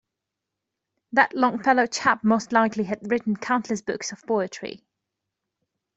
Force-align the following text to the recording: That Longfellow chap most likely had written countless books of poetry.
That 1.11 1.35
Longfellow 1.35 1.85
chap 1.85 2.23
most 2.23 2.51
likely 2.51 2.85
had 2.85 3.11
written 3.11 3.35
countless 3.37 3.83
books 3.83 4.11
of 4.11 4.25
poetry. 4.25 4.83